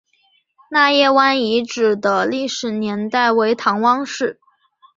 [0.71, 4.39] 纳业湾遗址的历史年代为唐汪式。